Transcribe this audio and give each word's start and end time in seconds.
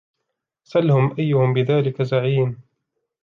سَلْهُم 0.63 1.15
أَيُّهُم 1.19 1.53
بِذَلِكَ 1.53 2.01
زَعِيمٌ 2.01 2.61